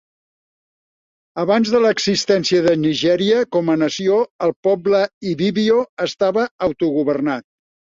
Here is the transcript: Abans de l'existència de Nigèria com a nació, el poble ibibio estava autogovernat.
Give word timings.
Abans 1.43 1.73
de 1.75 1.81
l'existència 1.83 2.63
de 2.69 2.75
Nigèria 2.87 3.45
com 3.59 3.71
a 3.71 3.79
nació, 3.85 4.21
el 4.51 4.57
poble 4.71 5.07
ibibio 5.37 5.83
estava 6.11 6.53
autogovernat. 6.73 7.53